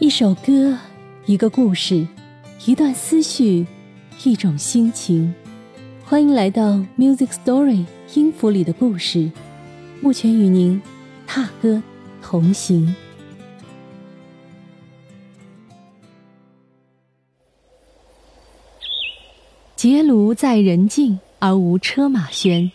[0.00, 0.78] 一首歌，
[1.26, 2.06] 一个故事，
[2.64, 3.66] 一段思绪，
[4.24, 5.34] 一种心情。
[6.06, 7.84] 欢迎来到 Music Story
[8.14, 9.30] 音符里的故事，
[10.00, 10.80] 目前与您
[11.26, 11.82] 踏歌
[12.22, 12.94] 同行。
[19.76, 22.70] 结庐在人境，而无车马喧。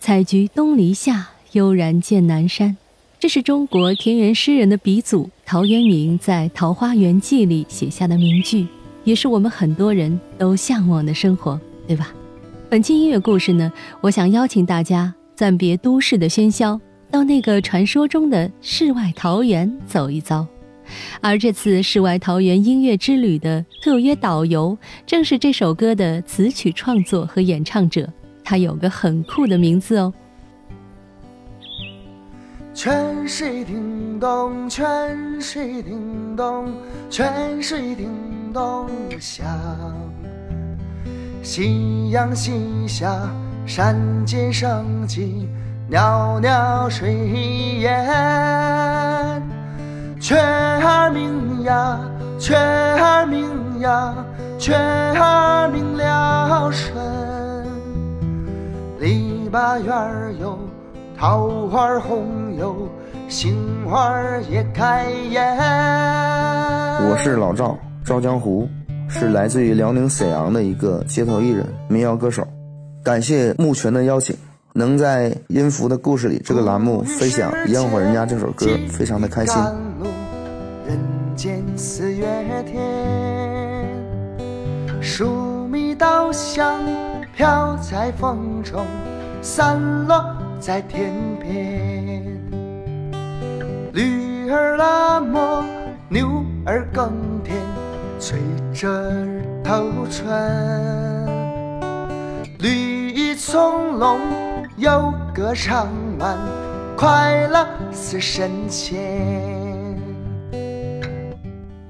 [0.00, 2.78] 采菊东篱下，悠然见南山。
[3.18, 8.68] 这是中国田园诗人的鼻祖陶渊明在《桃花源记》里写下的名句，
[9.02, 12.14] 也是我们很多人都向往的生活，对吧？
[12.68, 20.46] 本期音乐故事呢，我想邀请大家暂别都市的喧嚣，到那个传说中的世外桃源走一遭。
[21.20, 28.08] 而这次世外桃源音乐之旅的特约导游，正是这首歌的词曲创作和演唱者，
[28.44, 30.14] 他有个很酷的名字哦。
[32.72, 36.72] 泉水叮咚，泉水叮咚，
[37.10, 38.08] 泉水叮
[38.54, 38.88] 咚
[39.18, 39.44] 响。
[41.42, 43.28] 夕阳西下，
[43.66, 45.48] 山间升起
[45.88, 48.06] 袅袅炊烟。
[50.20, 50.38] 泉
[50.80, 52.00] 儿明呀，
[52.38, 52.56] 泉
[53.02, 54.14] 儿明呀，
[54.58, 54.78] 泉
[55.20, 56.94] 儿明了声。
[59.00, 60.56] 篱笆院儿有。
[61.18, 62.76] 桃花红哟，
[63.26, 63.56] 杏
[63.88, 65.42] 花也开颜。
[67.08, 68.68] 我是老赵，赵江湖，
[69.08, 72.46] 是来自于辽宁沈阳的一个街头艺人、民谣歌手。
[73.02, 74.36] 感谢木泉的邀请，
[74.74, 79.56] 能在音符的故事里这个栏目分享《烟火人家》这首歌，非常的开心。
[80.86, 80.98] 人
[81.34, 82.26] 间四月
[82.70, 82.78] 天，
[85.00, 86.78] 疏密稻香
[87.34, 88.84] 飘在风中，
[89.40, 90.22] 散落。
[90.60, 92.29] 在天边，
[93.92, 95.64] 驴儿拉磨，
[96.08, 97.56] 牛儿耕田，
[98.20, 98.38] 吹
[98.72, 98.88] 着
[99.64, 100.28] 头春。
[102.60, 104.16] 绿意葱茏，
[104.76, 105.88] 有歌唱
[106.20, 106.38] 晚，
[106.96, 109.98] 快乐似神仙。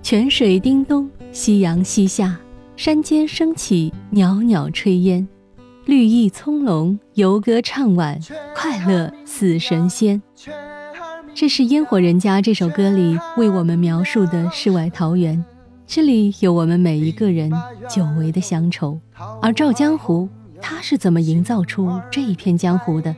[0.03, 2.39] 泉水叮咚，夕阳西下，
[2.77, 5.29] 山间升起袅袅炊烟。
[5.85, 8.19] 绿意葱茏，游歌唱晚，
[8.57, 10.23] 快乐似神仙。
[11.35, 15.43] 这是《烟火人家》这首歌里为我们描述的世外桃源，
[15.87, 17.51] 这里有我们每一个人
[17.89, 18.99] 久违的乡愁。
[19.41, 20.29] 而赵江湖，
[20.61, 23.15] 他是怎么营造出这一片江湖的？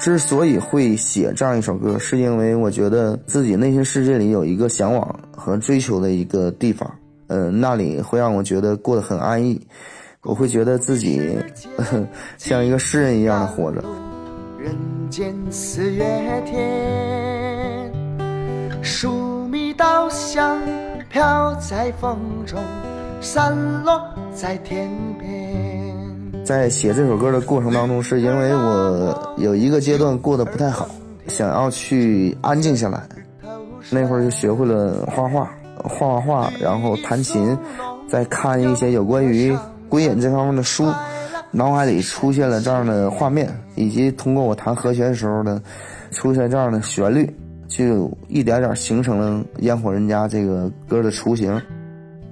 [0.00, 6.90] 之所以会写这样一首歌，是因为我觉得自己内心世界里有一个向往和追求的一个地方，
[7.26, 9.60] 嗯，那里会让我觉得过得很安逸。
[10.22, 11.36] 我会觉得自己
[12.38, 13.82] 像一个诗人一样的活着。
[14.58, 14.74] 人
[15.10, 16.04] 间四月
[16.44, 17.92] 天，
[18.82, 20.60] 疏密稻香
[21.10, 22.60] 飘在风中，
[23.20, 24.00] 散落
[24.34, 26.44] 在天边。
[26.44, 30.88] 在写这首歌的过程当中，是因为我有一个阶段过得不太好，
[31.26, 33.02] 想要去安静下来。
[33.90, 37.56] 那会儿就学会了画画，画画画，然后弹琴，
[38.08, 39.56] 再看一些有关于。
[39.88, 40.84] 归隐这方面的书，
[41.50, 45.62] 脑海里出现了这样的画面，以及通过我弹和弦的时候呢，
[46.10, 47.28] 出现这样的旋律，
[47.66, 51.60] 就一点点形成了《烟火人家》这个歌的雏形。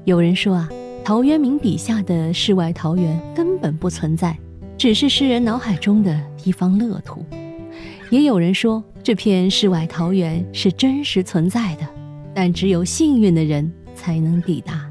[0.05, 0.69] 有人说啊，
[1.05, 4.37] 陶渊明笔下的世外桃源根本不存在，
[4.77, 7.25] 只是诗人脑海中的一方乐土。
[8.11, 11.87] 也有人说，这片世外桃源是真实存在的，
[12.35, 14.89] 但只有幸运的人才能抵达。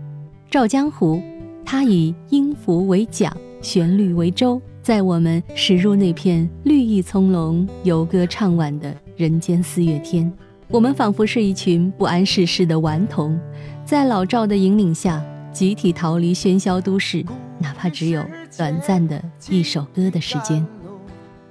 [0.50, 1.22] 赵江湖。
[1.68, 10.31] 他以音符为桨，旋律为舟，在我们驶入那片绿意葱茏、游歌唱晚的人间四月天，
[10.68, 13.40] 我们仿佛是一群不谙世事的顽童，
[13.84, 15.20] 在老赵的引领下，
[15.52, 17.25] 集体逃离喧嚣都市，
[17.58, 18.24] 哪怕只有
[18.56, 20.64] 短暂的一首歌的时间。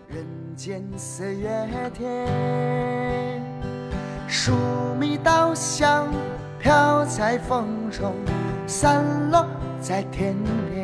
[0.09, 0.25] 人
[0.55, 1.49] 间四月
[1.99, 3.43] 天，
[4.29, 4.53] 疏
[5.01, 6.07] 密稻香
[6.61, 8.13] 飘在风中，
[8.69, 9.45] 散落。
[9.81, 10.35] 在天
[10.73, 10.84] 边，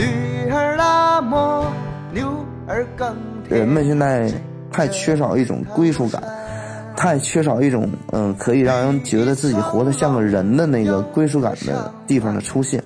[0.00, 1.70] 驴儿拉磨，
[2.10, 2.26] 牛
[2.66, 3.14] 儿耕
[3.46, 3.60] 田。
[3.60, 4.32] 人们现在
[4.72, 6.22] 太缺少一种归属感，
[6.96, 12.82] 太缺少一种嗯，可以让人觉得自己活得像个人的那个归属感的地方的出现。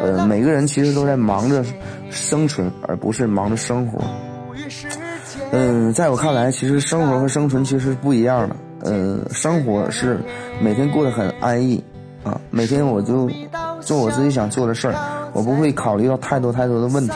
[0.00, 1.64] 呃，每个人其实都在忙着
[2.10, 4.00] 生存，而不是忙着生活。
[5.50, 8.56] 嗯，在我看来，其实生活和生存其实是不一样的。
[8.84, 10.20] 嗯，生活是
[10.60, 11.82] 每天过得很安逸。
[12.24, 13.28] 啊，每天我就
[13.80, 14.94] 做我自己想做的事儿，
[15.32, 17.14] 我不会考虑到太多太多的问题，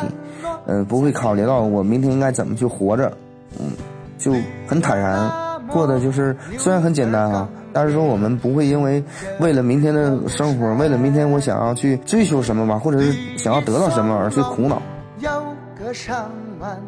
[0.67, 3.13] 嗯，不会考虑到我明天应该怎么去活着，
[3.59, 3.73] 嗯，
[4.19, 4.33] 就
[4.67, 5.31] 很坦然
[5.69, 9.03] 过的就是虽然很简单啊，但是说我们不会因为
[9.41, 14.81] 为了明天的生活，为了明天我想要去追求什么吧，或者是想要得到什么而去苦恼。
[15.19, 15.31] 有
[15.79, 16.31] 个上
[16.61, 16.79] 万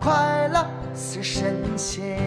[0.00, 0.64] 快乐
[0.94, 2.18] 似神仙。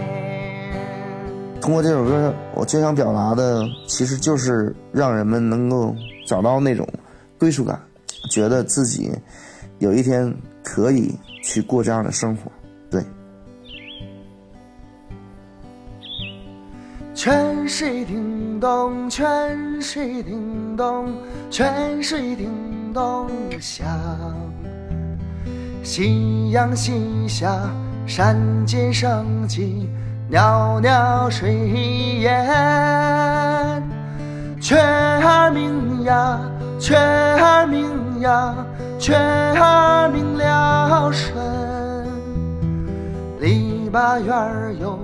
[1.62, 5.94] 通过这首歌，我最想表达的其实就是让人们能够
[6.26, 6.88] 找到那种
[7.38, 7.78] 归属感，
[8.30, 9.12] 觉得自己
[9.80, 10.34] 有一天
[10.64, 12.52] 可以去过这样的生活。
[12.90, 13.04] 对。
[17.14, 21.12] 泉水叮咚，泉水叮咚，
[21.50, 22.50] 泉水叮
[22.94, 23.30] 咚
[23.60, 23.86] 响。
[25.84, 27.70] 夕阳西下，
[28.06, 29.90] 山间升起
[30.30, 33.84] 袅袅炊烟。
[34.62, 36.40] 雀儿鸣呀，
[36.80, 37.86] 雀儿鸣
[38.22, 38.56] 呀，
[39.00, 41.36] 雀儿鸣了声。
[43.40, 45.00] 篱笆院有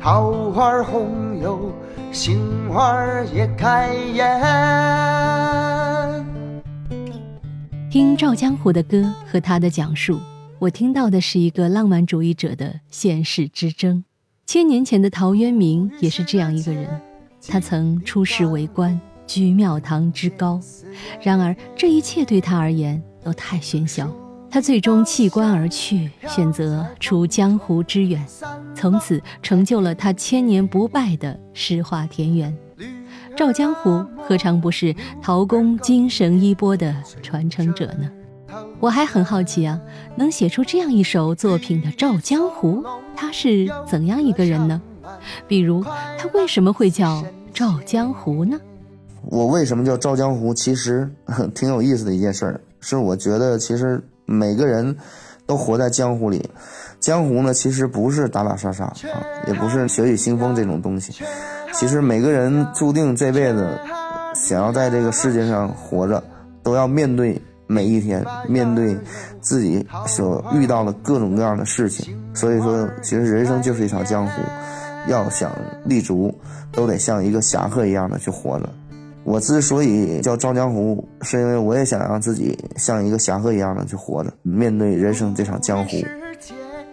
[0.00, 1.72] 桃花红有，
[2.12, 2.40] 杏
[2.72, 2.96] 花
[3.34, 4.40] 也开颜。
[7.90, 10.18] 听赵江湖的歌和他的讲述，
[10.58, 14.04] 我听到的是一个浪漫主义者的现世之争。
[14.46, 16.88] 千年前的陶渊明也是这样一个人，
[17.48, 18.98] 他曾出仕为官，
[19.32, 20.60] 居庙堂之高，
[21.22, 24.14] 然而这一切对他而言都太喧嚣。
[24.50, 28.22] 他最终弃官而去，选择出江湖之远，
[28.74, 32.54] 从此成就了他千年不败的诗画田园。
[33.34, 38.10] 赵江湖何尝不是陶公精神衣钵的传承者呢？
[38.80, 39.80] 我还很好奇啊，
[40.14, 42.84] 能写出这样一首作品的赵江湖，
[43.16, 44.82] 他是怎样一个人呢？
[45.48, 47.24] 比如他为什么会叫
[47.54, 48.60] 赵江湖呢？
[49.24, 50.52] 我为什么叫赵江湖？
[50.52, 51.08] 其实
[51.54, 54.96] 挺有意思的一件事儿，是我觉得其实每个人
[55.46, 56.48] 都活在江湖里，
[57.00, 58.96] 江湖呢其实不是打打杀杀啊，
[59.46, 61.24] 也不是血雨腥风这种东西。
[61.72, 63.78] 其实每个人注定这辈子
[64.34, 66.22] 想要在这个世界上活着，
[66.62, 68.96] 都要面对每一天，面对
[69.40, 72.14] 自己所遇到的各种各样的事情。
[72.34, 74.42] 所以说，其实人生就是一场江湖，
[75.08, 75.50] 要想
[75.84, 76.34] 立足，
[76.70, 78.68] 都得像一个侠客一样的去活着。
[79.24, 85.96] 我之所以叫赵江湖，是因为我也想让自己像一个侠客一样的去活着，面对人生这场江湖，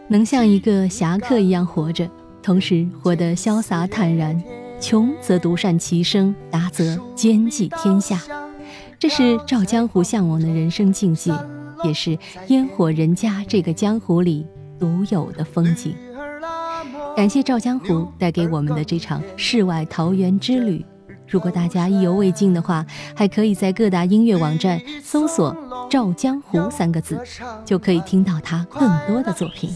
[0.07, 2.09] 能像一个侠客一样活着，
[2.41, 4.41] 同时活得潇洒坦然。
[4.81, 8.17] 穷则独善其身，达则兼济天下，
[8.97, 11.33] 这是赵江湖向往的人生境界，
[11.83, 12.17] 也是
[12.47, 14.47] 烟火人家这个江湖里
[14.79, 15.93] 独有的风景。
[17.13, 20.85] 感谢赵江湖带给我们的这场世外桃源之旅。
[21.29, 22.85] 如果大家意犹未尽的话，
[23.15, 25.55] 还可以在各大音乐网站搜索
[25.89, 27.21] “赵江湖”三个字，
[27.63, 29.69] 就可以听到他更多的作品。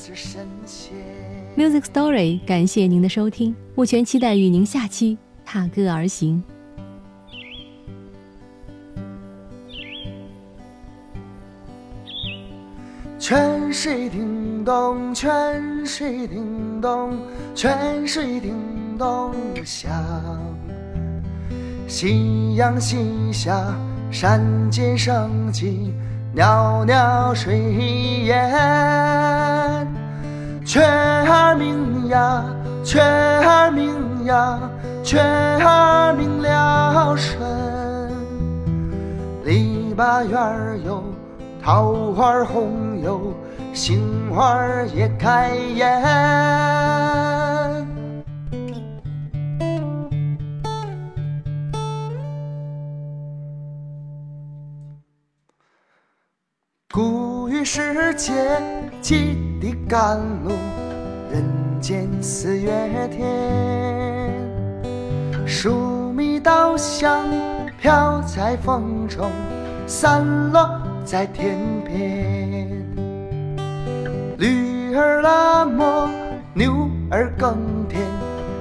[1.56, 3.56] Music Story，感谢您的收听。
[3.76, 6.44] 目前期待与您下期踏歌而行。
[13.20, 17.18] 泉水叮咚，泉水叮咚，
[17.56, 18.54] 泉水叮
[18.98, 19.34] 咚
[19.64, 19.90] 响。
[21.94, 23.56] 夕阳西下，
[24.10, 24.42] 山
[24.72, 25.94] 间升起
[26.34, 27.52] 袅袅炊
[28.24, 29.88] 烟。
[30.66, 32.44] 雀儿鸣呀，
[32.84, 34.60] 雀儿鸣呀，
[35.04, 37.40] 雀儿鸣了声。
[39.46, 41.04] 篱笆院儿有
[41.64, 43.22] 桃花红哟，
[43.72, 44.02] 杏
[44.34, 44.58] 花
[44.96, 46.02] 也开艳。
[57.64, 58.34] 世界
[59.02, 60.52] 几的甘露，
[61.32, 61.44] 人
[61.80, 62.72] 间四月
[63.10, 63.24] 天。
[65.48, 67.26] 疏密稻香
[67.80, 69.30] 飘在风中，
[69.88, 72.70] 散落在田边。
[74.38, 76.10] 驴儿拉磨，
[76.54, 78.02] 牛儿耕田，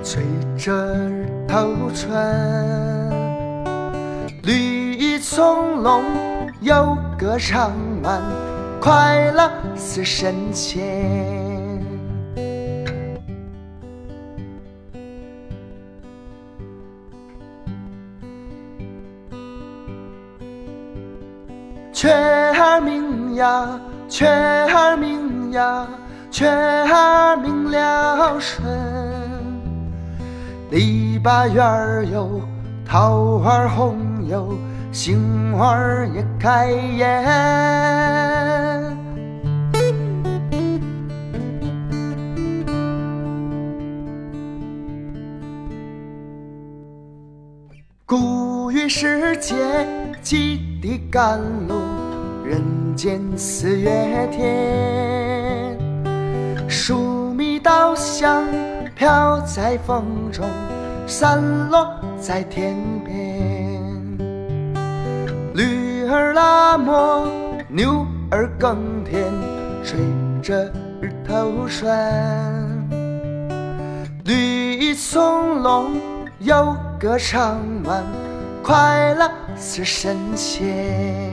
[0.04, 0.22] 吹
[0.56, 0.72] 着
[1.08, 2.12] 日头春。
[4.42, 6.02] 绿意葱茏，
[6.60, 8.20] 有歌唱满，
[8.82, 10.82] 快乐似神仙。
[21.92, 25.86] 雀儿鸣呀，雀儿鸣呀，
[26.28, 28.64] 雀儿鸣了声。
[30.72, 32.40] 篱笆院儿有
[32.84, 34.58] 桃花红哟，
[34.90, 35.78] 杏花
[36.12, 38.50] 也开艳。
[48.94, 49.54] 世界
[50.20, 51.80] 几的甘露，
[52.44, 52.62] 人
[52.94, 55.78] 间四月天。
[56.68, 58.44] 疏密稻香
[58.94, 60.46] 飘在风中，
[61.06, 61.88] 散落
[62.20, 63.80] 在天边。
[65.54, 67.26] 驴儿拉磨，
[67.68, 69.24] 牛儿耕田，
[69.82, 69.98] 吹
[70.42, 70.70] 着
[71.00, 71.90] 日头转。
[74.26, 75.86] 绿意葱茏，
[76.40, 78.04] 有歌唱满，
[78.62, 81.31] 快乐似神仙。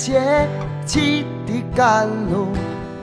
[0.00, 0.48] 世界
[0.86, 2.48] 几的甘露，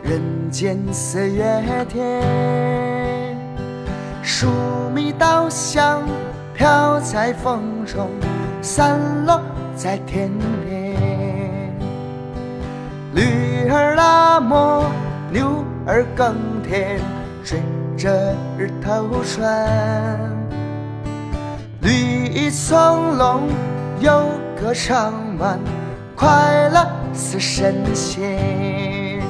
[0.02, 3.38] 人间四月天。
[4.24, 4.48] 疏
[4.96, 6.02] 密稻香
[6.56, 8.10] 飘在风中，
[8.64, 9.40] 散落
[9.76, 10.32] 在天
[10.66, 10.96] 边。
[13.14, 14.84] 驴儿拉磨，
[15.32, 16.36] 牛儿耕
[16.68, 17.00] 田，
[17.44, 17.60] 追
[17.96, 20.20] 着日头转。
[21.82, 21.92] 绿
[22.26, 23.42] 意葱茏，
[24.00, 24.26] 有
[24.60, 25.60] 歌唱满。
[26.18, 26.84] 快乐
[27.14, 29.22] 似神仙，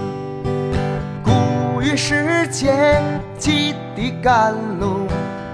[1.21, 3.01] 古语世界
[3.37, 5.05] 几滴甘露，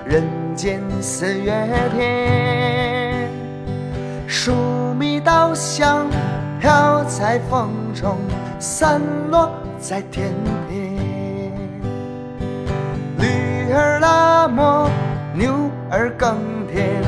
[0.05, 0.23] 人
[0.55, 1.51] 间四月
[1.97, 3.27] 天。
[4.27, 4.53] 疏
[4.93, 6.05] 密稻香
[6.59, 8.15] 飘在风中，
[8.59, 10.31] 散落在天
[10.69, 10.93] 边。
[13.17, 14.87] 驴儿拉磨，
[15.33, 15.51] 牛
[15.89, 16.37] 儿耕
[16.71, 17.01] 田，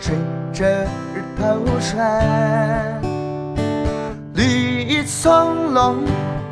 [0.00, 0.14] 吹
[0.52, 3.11] 着日头穿。
[5.04, 5.96] 葱茏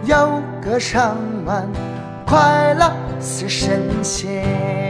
[0.05, 1.69] 有歌唱满，
[2.27, 4.90] 快乐似神仙。